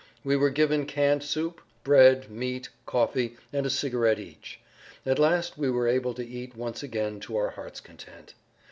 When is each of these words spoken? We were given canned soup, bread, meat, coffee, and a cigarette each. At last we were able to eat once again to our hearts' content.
We 0.23 0.35
were 0.35 0.49
given 0.49 0.87
canned 0.87 1.21
soup, 1.21 1.61
bread, 1.83 2.27
meat, 2.27 2.69
coffee, 2.87 3.37
and 3.53 3.67
a 3.67 3.69
cigarette 3.69 4.17
each. 4.17 4.59
At 5.05 5.19
last 5.19 5.59
we 5.59 5.69
were 5.69 5.87
able 5.87 6.15
to 6.15 6.25
eat 6.27 6.55
once 6.57 6.81
again 6.81 7.19
to 7.19 7.37
our 7.37 7.51
hearts' 7.51 7.81
content. 7.81 8.33